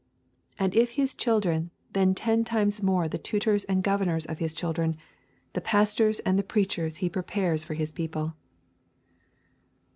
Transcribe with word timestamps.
And 0.57 0.75
if 0.75 0.93
His 0.93 1.13
children, 1.13 1.69
then 1.93 2.15
ten 2.15 2.43
times 2.43 2.81
more 2.81 3.07
the 3.07 3.19
tutors 3.19 3.65
and 3.65 3.83
governors 3.83 4.25
of 4.25 4.39
His 4.39 4.55
children, 4.55 4.97
the 5.53 5.61
pastors 5.61 6.19
and 6.21 6.39
the 6.39 6.43
preachers 6.43 6.97
He 7.05 7.07
prepares 7.07 7.63
for 7.63 7.75
His 7.75 7.91
people. 7.91 8.33